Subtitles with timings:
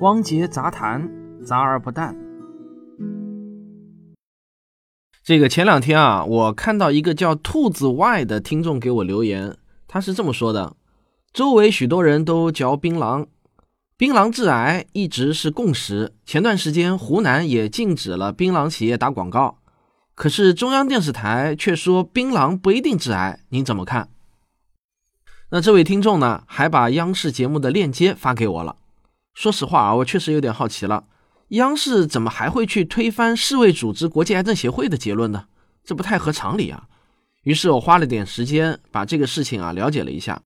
[0.00, 1.10] 汪杰杂谈，
[1.44, 2.16] 杂而不淡。
[5.22, 10.74] 这个前两天啊，我看到一个叫兔子 Y 的听众给我留言，他是这么说的：
[11.34, 13.26] 周围许多人都嚼槟榔，
[13.98, 16.14] 槟榔致癌一直是共识。
[16.24, 19.58] 前段时间湖南也禁止了槟榔企业打广告，
[20.14, 24.08] 可是中央电视台却说槟榔不一定致癌，您怎么看？
[25.50, 28.76] 那这位听众呢，还把央视节目的链接发给我了。
[29.34, 31.04] 说实话啊，我确实有点好奇了，
[31.48, 35.46] 央视怎么还会去推翻世卫组织、国际癌症协会的结论呢？
[35.84, 36.88] 这不太合常理啊。
[37.42, 40.42] 于是我花了点时间把这个事情啊了解了一下。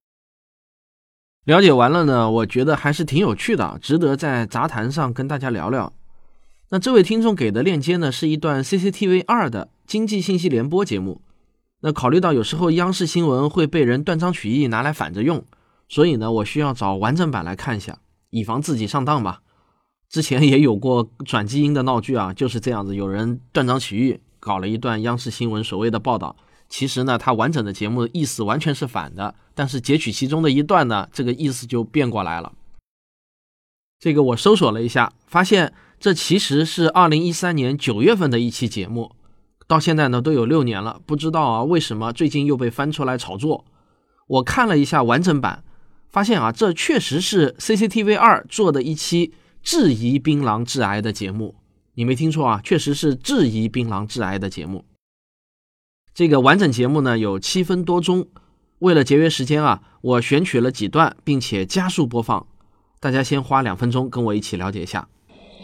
[1.44, 5.92] 了解完了呢，我觉得还是挺有趣的，值得在杂谈上跟大家聊聊。
[6.70, 11.20] 那这位听众给的链接呢，是一段 CCTV 二的经济信息联播节目。
[11.80, 15.44] 那考虑到有时候央视新闻会被人断章取义拿来反着用，
[15.88, 17.98] 所以呢，我需要找完整版来看一下，
[18.34, 19.42] 以防自己上当吧。
[20.08, 26.34] 之前也有过转基因的闹剧啊，就是这样子，有人断章取义搞了一段央视新闻所谓的报道，
[26.68, 32.52] 其实呢，它完整的节目意思完全是反的，但是截取其中的一段呢，这个意思就变过来了。
[34.00, 39.12] 这个我搜索了一下，发现这其实是二零一三年九月份的一期节目。
[39.66, 43.64] 到现在呢都有六年了，不知道啊为什么最近又被翻出来炒作？
[44.26, 45.64] 我看了一下完整版，
[46.14, 49.34] 发现啊这确实是 CCTV 二做的一期
[49.64, 51.56] 质疑槟榔致癌的节目。
[51.94, 54.84] 你没听错啊，确实是质疑槟榔致癌的节目。
[56.14, 58.28] 这个完整节目呢有七分多钟，
[58.78, 62.46] 为了节约时间啊，我选取了几段，并且加速播放。
[63.00, 65.08] 大家先花两分钟跟我一起了解一下。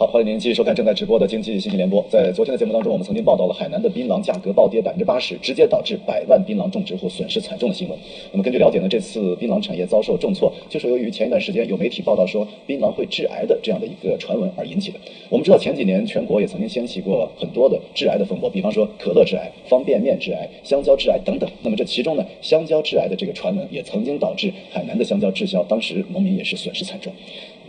[0.01, 2.03] 好，欢迎您继续收看正在直播的经济信息联播。
[2.09, 7.95] 在昨天的节目当中，我们曾经报道了海南的槟榔价格暴跌百分之八十，直接导致百万槟榔种植户损失惨重的新闻。
[8.31, 14.97] 那么根据了解呢，这次槟榔产业遭受重挫，就是由于前一段时间有媒体报道说槟榔会致癌的这样的一个传闻而引起的。
[15.29, 21.47] 我们知道前几年全国也曾经掀起过很多的致癌的风波，比方说可乐致癌、方便面致癌、香蕉致癌等等。
[21.61, 27.13] 那么这其中呢，香蕉致癌的这个传闻也曾经导致海南的香蕉滞销，当时农民也是损失惨重。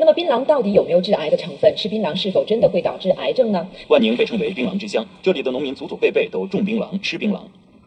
[0.02, 1.72] 那么槟榔到底有没有致癌的成分？
[1.76, 3.64] 吃槟榔是否真的会导致癌症呢？
[3.86, 7.38] 万宁被称为槟榔之乡，这里的农民祖祖辈辈都种槟榔、吃槟榔。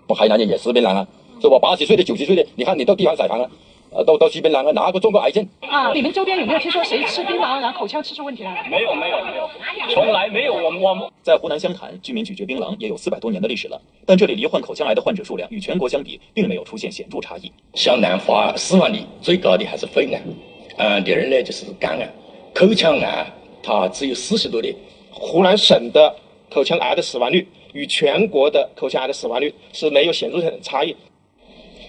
[0.08, 1.06] 我海南人也吃槟榔啊，
[1.42, 1.60] 是吧？
[1.60, 3.52] 八十岁的、九十岁的，你看你到地方采访了，
[3.92, 5.46] 呃，到到吃槟榔了，哪个中过癌症？
[5.60, 8.70] 啊，你们周边有没有听说谁吃槟榔然后口腔吃出问题来了？
[8.70, 9.50] 没有，没有，没有，
[9.94, 10.54] 从来没有。
[10.54, 17.52] 我们我们在湖南湘潭，居民咀嚼槟榔也有四百多年的历史了，但这里罹患口腔癌的患者数量与全国相比，并没有出现显著差异。
[17.74, 20.22] 湘南发死亡率最高的还是肺癌，
[20.78, 22.10] 嗯，第二呢就是肝癌。
[22.54, 23.26] 口腔癌
[23.64, 24.76] 它只有四十多例，
[25.12, 26.14] 湖南省的
[26.50, 30.96] 口腔癌的死亡率与全国的口腔癌的死亡率是没有显著的差异。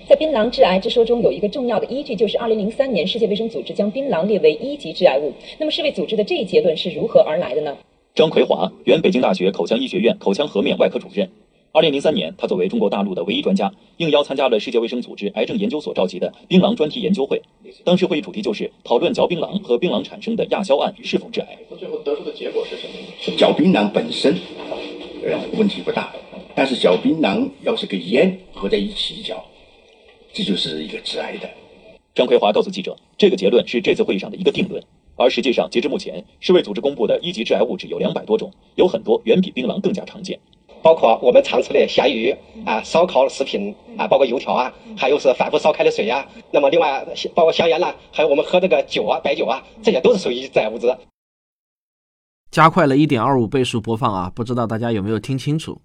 [0.08, 5.32] 在槟榔致癌之说中，有一个重要的依据，就是二零零三年世界卫生组织将槟榔列为一级致癌物。
[5.58, 7.76] 那么世卫组织的这一结论是如何而来的呢？
[8.14, 11.28] 张奎华，原北京大学口腔医学院口腔颌面外科主任。
[11.76, 17.42] 二零零三年，他作为中国大陆的唯一专家，应邀参加了世界卫生组织癌症研究所召集的槟榔专题研究会。
[17.84, 21.58] 当时会议主题就是讨论嚼槟榔和槟榔产生的亚硝胺是否致癌。
[21.78, 23.36] 最后得出的结果是什么？
[23.36, 24.34] 嚼槟榔本身，
[25.22, 26.10] 呃，问题不大，
[26.54, 29.44] 但是嚼槟榔要是跟烟合在一起嚼，
[30.32, 31.46] 这就是一个致癌的。
[32.14, 34.82] 张奎华告诉记者，这个结论是这次会议上的一个定论。
[35.16, 40.38] 而实际上，截至目前，世卫组织公布的一级致癌物质有两百多种，有很多远比槟榔更加常见。
[40.86, 42.32] 包括我们常吃的咸鱼
[42.64, 46.24] 啊、烧烤食品啊，包括油条啊，还有是反复烧开的水呀。
[46.52, 47.04] 那么另外
[47.34, 50.86] 包括香烟啦，还有我们喝这个酒啊、白酒啊，这些都是属于致癌物质。
[52.52, 55.82] 加快了一点二五倍速播放啊，不知道大家有没有听清楚？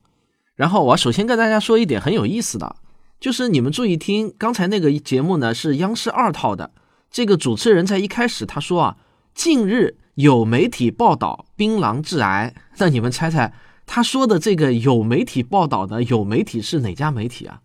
[0.56, 2.76] 然后我首先跟大家说一点很有意思的，
[3.20, 6.70] 就是你们注意听，刚才那个节目呢是央视二套的，
[7.10, 8.98] 这个主持人在一开始他说啊，
[9.34, 13.52] 近日有媒体报道槟榔致癌，那你们猜猜？
[13.94, 17.60] 他说的这个有媒体报道的有媒体是哪家媒体啊？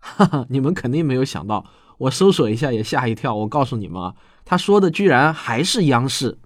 [0.00, 1.64] 哈哈，你们肯定没有想到，
[1.98, 3.32] 我搜索一下也吓一跳。
[3.32, 6.40] 我告诉你们啊，他说的居然还是央视。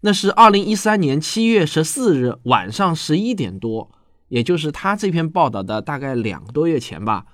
[0.00, 3.92] 那是二零一三年七月十四日晚上十一点多，
[4.26, 7.26] 也就是他这篇报道的大概两个多月前吧。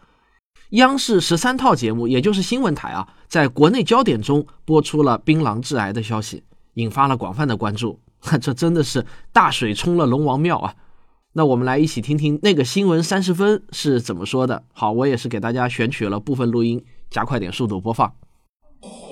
[0.72, 6.44] 央视十三套节目，也就是新闻台啊，在国内焦点中播出了槟榔致癌的消息，
[6.74, 7.98] 引发了广泛的关注。
[8.38, 10.74] 这真的是大水冲了龙王庙啊！
[11.32, 14.64] 那我们来一起听听那个新闻三十分是怎么说的。
[14.72, 18.12] 好，我也是给大家选取了部分录音，加快点速度播放。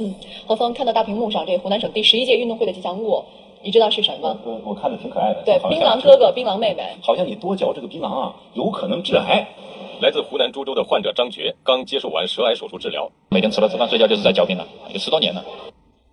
[0.01, 0.13] 嗯，
[0.45, 3.23] 何峰看到大屏幕上这个湖南省第十一届运动会的吉祥物，
[3.63, 4.41] 你知道是什么吗？
[4.45, 5.45] 我我看着挺可爱的。
[5.45, 6.97] 对，槟榔哥哥，槟榔妹妹。
[7.03, 9.47] 好像你多嚼这个槟榔啊，有可能致癌。
[10.03, 15.45] 来自湖南株洲的患者张觉刚接受完舌癌手术治疗，每天除了吃饭睡觉就是在嚼槟榔，有十多年了。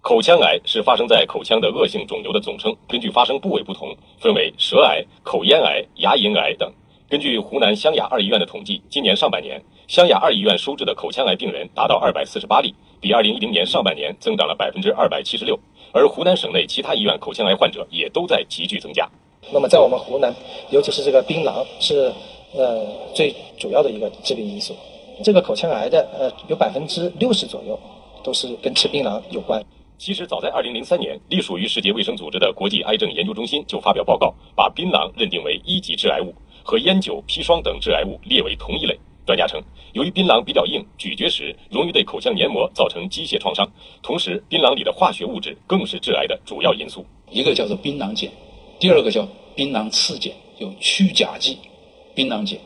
[0.05, 6.71] 口腔癌是发生在口腔的恶性肿瘤的总称，根据发生部位不同，分为舌癌、口咽癌、牙龈癌等。
[7.09, 12.71] 根据湖南湘雅二医院的统计，今年上半年湘雅二医院收治的口腔癌病人达到二百四十八例，
[13.01, 15.59] 比二零一零年上半年增长了百分之二百七十六。
[15.91, 19.09] 而湖南省内其他医院口腔癌患者也都在急剧增加。
[19.51, 20.31] 那么在我们湖南，
[20.69, 22.13] 尤其是这个槟榔是
[22.53, 22.85] 呃
[23.15, 24.75] 最主要的一个致病因素。
[25.23, 27.79] 这个口腔癌的呃有百分之六十左右
[28.23, 29.59] 都是跟吃槟榔有关。
[29.97, 36.33] 其实早在二零零三年，隶属于世界卫生组织的国际癌症研究中心就发表报告，把槟榔认定为一级致癌物，
[36.63, 38.99] 和烟酒、砒霜等致癌物列为同一类。
[39.25, 39.59] 专家称，
[39.93, 43.67] 由于槟榔比较硬，咀嚼时容易对口腔黏膜造成机械创伤，
[44.03, 47.05] 同时槟榔里的化学物质更是致癌的主要因素。
[47.31, 48.29] 一个叫做槟榔碱，
[48.79, 51.57] 第二个叫槟榔次碱，有去甲基
[52.13, 52.59] 槟榔碱，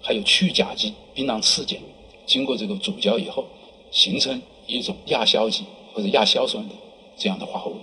[0.00, 1.78] 还有去甲基槟榔次碱，
[2.24, 3.44] 经过这个煮焦以后，
[3.90, 5.64] 形成一种亚硝基。
[5.96, 6.74] 或者亚硝酸的
[7.16, 7.76] 这样的化合物，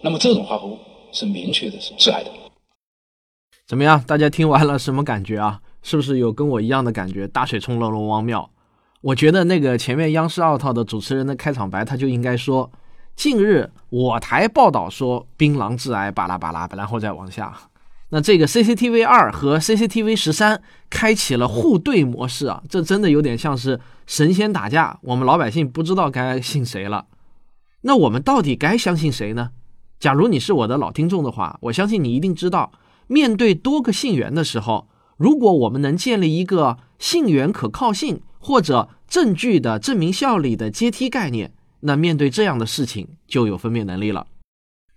[0.00, 0.78] 那么这种化合物
[1.12, 2.30] 是明确的是致癌的。
[3.66, 4.02] 怎么样？
[4.06, 5.60] 大家听完了什么感觉啊？
[5.82, 7.28] 是不是有跟我一样的感觉？
[7.28, 8.48] 大水冲了龙王庙。
[9.02, 12.72] 我觉得那个前面央视二套的主持人的开场白，他就应该说：
[13.14, 17.54] 近日我台报道说槟榔致癌，巴拉巴拉，然后再往下。
[18.08, 27.06] 那这个 CCTV 二和 CCTV 十三开启了互对模式啊，这真的有点像是神仙打架，我们老百姓不知道该信谁了。
[27.82, 29.50] 那我们到底该相信谁呢？
[30.00, 32.72] 假如你是我的老听众的话，我相信你一定知道，
[33.06, 44.26] 面对多个信源的时候，如果我们能建立一个信源可靠性或者证据的证明效力的阶梯概念，那面对这样的事情就有分辨能力了。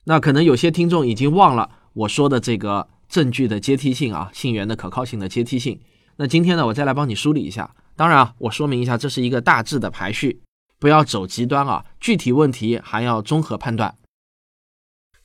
[0.05, 5.79] 那可能有些听众已经忘了我说的这个证据的阶梯性啊，信源的可靠性的阶梯性。
[6.17, 7.75] 那今天呢，我再来帮你梳理一下。
[7.95, 10.41] 当然啊，我说明一下，这是一个大致的排序。
[10.79, 11.85] 不要走极端啊！
[11.99, 13.97] 具体问题还要综合判断。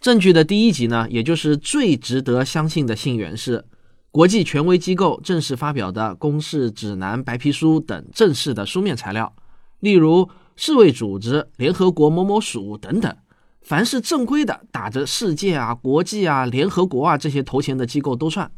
[0.01, 3.67] 证据的第一级呢，也就是最值得相信的信源是
[4.11, 9.35] 国际权威机构正式发表的公示、指南、白皮书等正式的书面材料，
[9.81, 13.17] 例如世卫组织、联合国某某署等等。
[13.61, 18.51] 凡是正规的，打着世界啊、国际啊、联合国啊这些头衔的机构都算。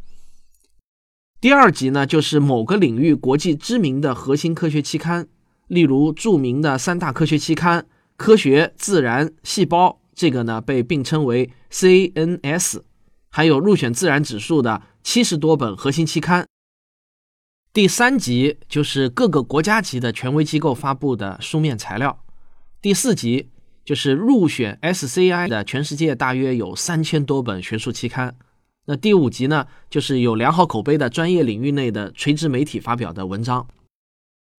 [1.41, 5.27] 第二级呢，就是某个领域国际知名的核心科学期刊。
[5.69, 7.81] 例如著名的三大科学期刊
[8.17, 12.83] 《科学》《自然》《细胞》，这个呢被并称为 CNS，
[13.31, 16.47] 还有入选自然指数的七十多本核心期刊。
[17.73, 22.23] 第三级就是各个国家级的权威机构发布的书面材料。
[22.83, 23.49] 第四级
[23.85, 28.37] 就是入选 SCI 的全世界大约有三千多本学术期刊。
[28.85, 33.67] 那第五级呢，就是有良好口碑的专业领域内的垂直媒体发表的文章。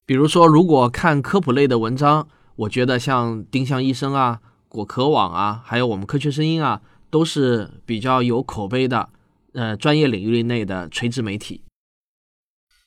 [0.06, 2.28] 比如说，如果看科普类的文章，
[2.58, 9.08] 我觉得像丁香医生啊、果壳网啊，还有我们科学声音啊，都是比较有口碑的，
[9.54, 11.62] 呃，专业领域内的垂直媒体。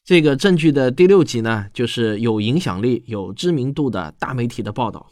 [0.05, 5.11] 这个证据的第六级呢，就是有影响力、有知名度的大媒体的报道。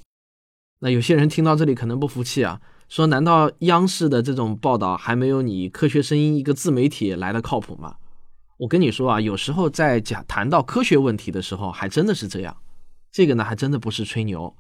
[0.80, 2.60] 那有些人听到这里可能不服气啊，
[2.90, 7.96] 说难道央视的这种报道还没有你科学声音一个自媒体来的靠谱吗？
[8.56, 12.56] 我跟你说啊，有时候在讲谈到科学问题的时候，还真的是这样。
[13.10, 14.54] 这个呢，还真的不是吹牛，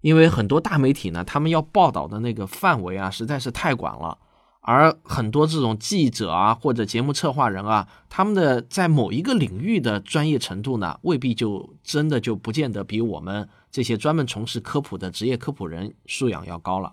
[0.00, 4.18] 因为很多大媒体呢，他们要报道的那个范围啊，实在是太广了。
[4.62, 16.92] 而很多这种记者啊，或者节目策划人啊，他们的在某一个领域的专业程度呢，未必就真的就不见得比我们这些专门从事科普的职业科普人素养要高了。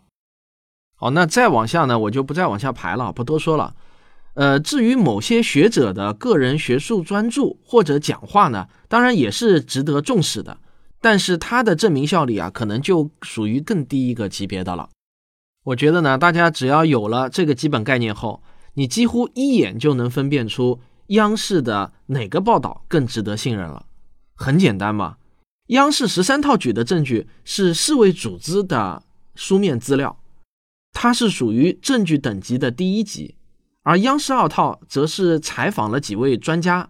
[0.96, 3.76] 好，那再往下呢，我就不再往下排了，不多说了。
[4.38, 10.60] 呃，至于某些学者的个人学术专著或者讲话呢，当然也是值得重视的，
[11.02, 14.90] 但是它的证明效力啊，可能就属于更低一个级别的了。
[15.64, 18.44] 我觉得呢，大家只要有了这个基本概念后，
[18.76, 23.88] 你几乎一眼就能分辨出央视的哪个报道更值得信任了。
[24.36, 25.18] 很简单嘛，
[25.70, 29.02] 央视十三套举的证据是世卫组织的
[29.34, 30.20] 书面资料，
[30.94, 33.34] 它是属于证据等级的第一级。
[33.88, 36.90] 而央视二套则是采访了几位专家，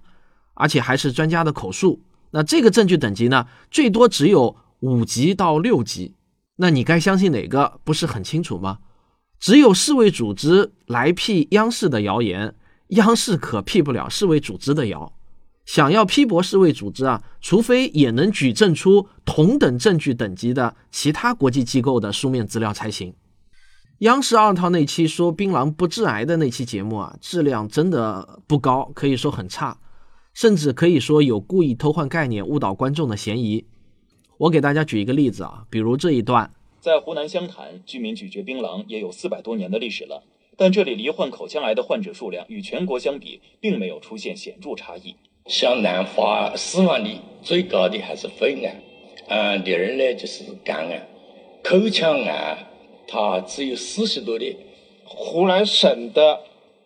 [0.56, 2.02] 而且还是专家的口述。
[2.32, 6.16] 那这个证据等级呢，最多只有五级到六级。
[6.56, 7.80] 那你该相信哪个？
[7.84, 8.80] 不是很清楚吗？
[9.40, 12.56] 只有世卫组织来辟央视的谣言，
[12.88, 15.14] 央视可辟不了世卫组织的谣。
[15.68, 23.14] 想要批驳世卫组织啊，除非也能举证出同等证据等级的其他国际机构的书面资料才行。
[24.00, 29.80] 央视二套那期说槟榔不致癌的那期节目啊，质量真的不高，可以说很差，
[30.36, 33.66] 甚至可以说有故意偷换概念、误导观众的嫌疑。
[34.38, 36.52] 我给大家举一个例子啊，比如这一段。
[36.80, 40.24] 在湖南湘潭，居民咀嚼槟榔也有四百多年的历史了。
[40.56, 45.16] 但这里罹患口腔癌的患者数量与全国相比，并没有出现显著差异。
[45.48, 48.76] 湘南发死亡率最高的还是肺癌，
[49.28, 51.08] 嗯，第二呢就是肝癌，
[51.64, 52.68] 口腔癌
[53.08, 54.58] 它只有四十多例。
[55.06, 56.42] 湖南省的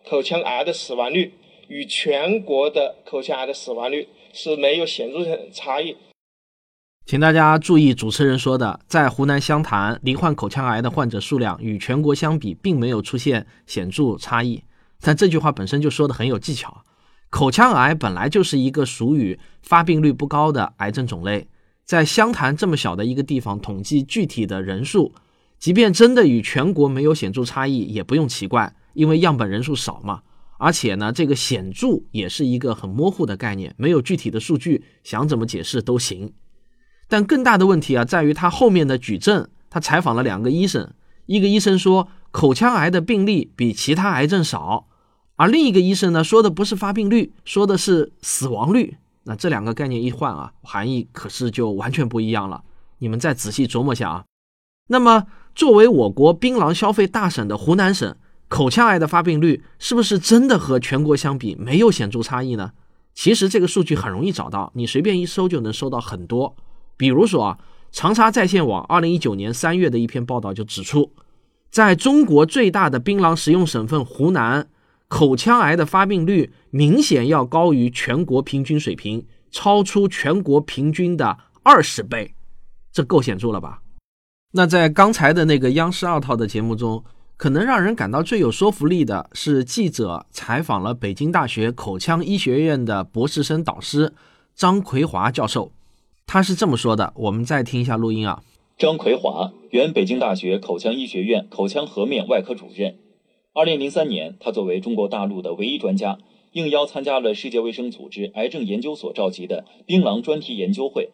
[0.08, 1.34] 口腔癌的死亡率
[1.68, 5.18] 与全国的口腔癌的死亡率是没有显著
[5.52, 5.96] 差异。
[7.04, 14.62] 请大家注意，主持人说的，在湖南湘潭，罹患口腔癌的患者数量与全国相比，并没有出现显著差异。
[15.00, 16.84] 但这句话本身就说的很有技巧。
[17.28, 21.48] 口腔癌本来就是一个属于发病率不高的癌症种类，
[21.84, 25.12] 在湘潭这么小的一个地方统计具体的人数，
[25.62, 30.22] 即便真的与全国没有显著差异，也不用奇怪，因为样本人数少嘛。
[30.58, 36.32] 而且呢，这个显著也是一个很模糊的概念，没有具体的数据，想怎么解释都行。
[37.06, 39.48] 但更大的问题啊，在于他后面的举证。
[39.70, 40.92] 他采访了两个医生，
[41.26, 44.88] 一个医生说口腔癌的病例比其他癌症少，
[45.36, 48.96] 而另一个医生呢说的不是发病率，说的是死亡率。
[49.22, 52.64] 那这两个概念一换啊，含义可是就完全不一样了。
[52.98, 54.24] 你们再仔细琢磨下啊。
[54.88, 58.16] 那么，作为我国槟榔消费大省的湖南省，
[58.48, 62.72] 口腔癌的发病率是不是真的和全国相比没有显著差异呢？
[63.14, 66.56] 其实这个数据很容易找到，你随便一搜就能搜到很多。
[66.96, 67.58] 比如说啊，
[67.90, 71.12] 长沙在线网二零一九年三月的一篇报道就指出，
[71.70, 74.66] 在中国最大的槟榔食用省份湖南，
[75.08, 82.34] 口腔癌的发病率明显要高于全国平均水平，超出全国平均的二十倍，
[82.90, 83.82] 这够显著了吧？
[84.54, 87.02] 那在刚才的那个央视二套的节目中，
[87.38, 94.12] 可能让人感到最有说服力的是记者采访了北京大学口腔医学院的博士生导师
[94.54, 95.72] 张奎华教授。
[96.26, 98.42] 他是这么说的，我们再听一下录音啊。
[98.76, 102.96] 张奎华，原北京大学口腔医学院口腔颌面外科主任。
[103.54, 106.18] 二零零三年，他作为中国大陆的唯一专家，
[106.52, 111.10] 应邀参加了世界卫生组织癌症研究所召集的槟榔专题研究会。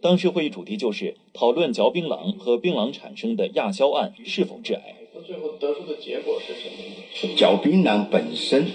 [0.00, 4.96] 当时会议主题就是讨论嚼槟榔和槟榔产生的亚硝胺是否致癌。
[5.26, 6.68] 最后得出的结果是什
[7.28, 7.34] 么？
[7.36, 8.66] 嚼槟榔本身，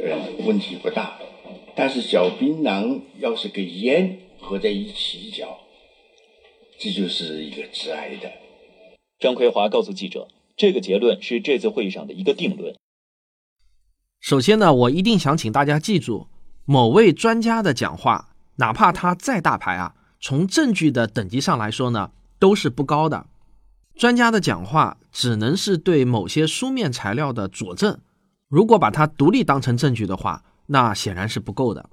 [0.00, 1.18] 呃，问题不大，
[1.74, 4.18] 但是嚼槟榔要是跟烟。
[4.44, 5.56] 合在一起嚼，
[6.76, 8.28] 这就是一个致癌的。
[9.20, 12.74] 张奎华告诉记者，这个结论是这次会议上的一个定论。
[14.18, 16.26] 首先呢，我一定想请大家记住，
[16.64, 23.26] 某位专家的讲话，哪怕他再大牌啊，从证据的等级上来说呢，都是不高的。
[23.94, 27.98] 专家的讲话只能是对某些书面材料的佐证，
[28.48, 31.90] 如果把它独立当成证据的话，那显然是不够的。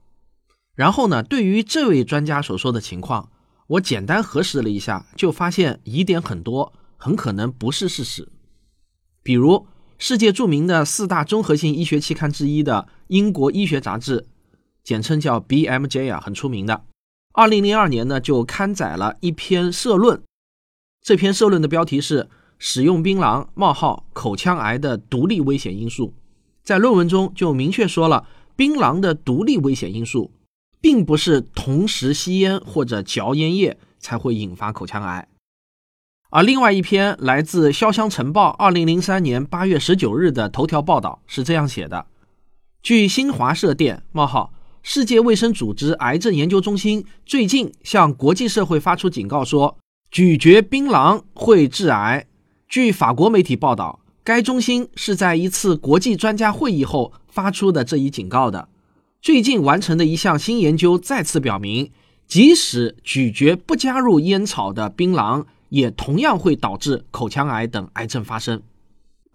[0.76, 1.22] 然后呢？
[1.22, 3.30] 对于这位专家所说的情况，
[3.68, 8.30] 我简单核实了一下，就发现疑点很多，很可能不是事实。
[9.22, 14.28] 比如，世界著名的四大综合性医学期刊之一的英国医学杂志，
[14.84, 16.86] 简称叫 BMJ 啊，很出名的。
[17.34, 20.22] 二零零二年呢，就刊载了一篇社论。
[21.02, 26.14] 这篇社论的标题是“使用槟榔冒号口腔癌的独立危险因素”。
[26.64, 30.32] 在论文中就明确说了，槟榔的独立危险因素。
[30.82, 35.28] 并不是同时吸烟或者嚼烟叶才会引发口腔癌，
[36.30, 42.06] 而另外一篇来自《潇湘晨报》二零零三年八月十九日的头条报道是这样写的：
[42.82, 44.54] 据新华社电冒号，
[44.92, 49.78] 世界卫生组织癌症研究中心最近向国际社会发出警告说，
[50.10, 52.26] 咀嚼槟榔会致癌。
[52.68, 58.68] 据法国媒体报道，该中心是在一次国际专家会议后发出的这一警告的。
[59.22, 61.92] 最近完成的一项新研究再次表明，
[62.26, 68.60] 即使咀嚼不加入烟草的槟榔，也同样会导致口腔癌等癌症发生。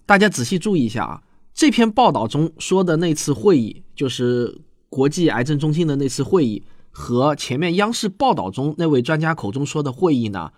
[0.05, 1.23] 大家仔细注意一下啊，
[1.55, 4.61] 这篇报道中说的那次会议，就是
[4.95, 10.53] 国际癌症中心的那次会议，和前面央视报道中那位专家口中说的会议呢，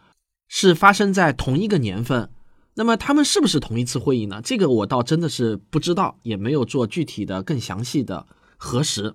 [0.46, 2.28] 是发生在同一个年份。
[2.74, 4.42] 那么他们是不是同一次会议呢？
[4.44, 8.26] 这个我倒真的是不知道，也没有做具体的、更详细的。
[8.58, 9.14] 核实，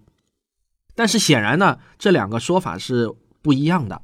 [0.96, 3.14] 但是显然呢，这两个说法是
[3.44, 4.02] 不一样的。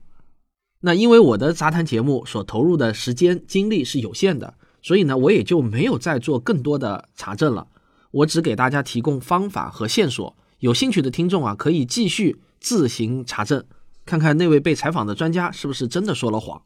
[0.82, 7.66] 那因为我的杂谈节目所投入的时间精力是有限的，所以呢，我也就没有再做更多的查证了。
[8.12, 13.64] 我只给大家提供方法和线索，有兴趣的听众啊，可以继续自行查证，
[14.06, 16.64] 看看那位被采访的专家是不是真的说了谎。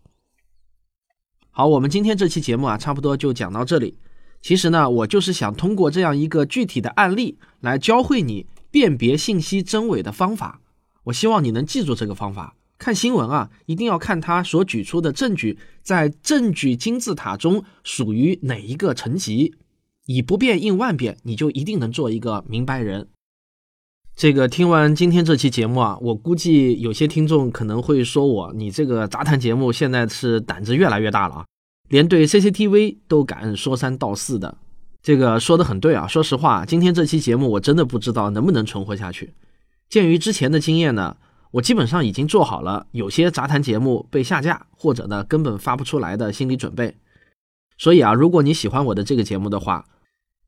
[1.50, 3.98] 好，我们今天这期节目啊，差不多就讲到这里。
[4.41, 10.62] 其实呢，我就是想通过这样一个具体的案例来教会你辨别信息真伪的方法。
[11.03, 19.53] 我希望你能记住这个方法，看新闻啊，一定要看他所举出的证据在证据金字塔中属于哪一个层级。
[20.05, 23.10] 以不变应万变，你就一定能做一个明白人。
[24.15, 31.45] 这个听完今天这期节目啊，我估计有些听众可能会说我，你这个杂谈节目现在是胆子越来越大了啊，
[31.89, 34.57] 连对 CCTV 都敢说三道四的。
[35.01, 39.33] 这个说的很对啊，说实话，今天这期节目我真的不知道能不能存活下去。
[39.89, 41.17] 鉴于之前的经验呢，
[41.51, 46.95] 我基本上已经做好了有些杂谈节目被下架或者呢根本发不出来的心理准备。
[47.79, 49.85] 所以啊，如果你喜欢我的这个节目的话，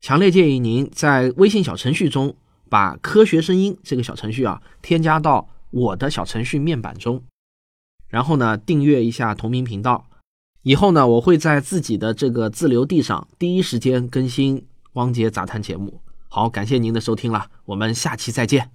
[0.00, 2.36] 强烈建议您在微信小程序中
[2.68, 7.22] 把“科学声音”这个小程序啊添加到我的小程序面板中，
[8.08, 10.06] 然后呢订阅一下同名频道。
[10.62, 16.00] 以后呢，我会在自己的这个自留地上第一时间更新汪杰杂谈节目。
[16.28, 18.70] 好，感谢您的收听了，我们下期再见。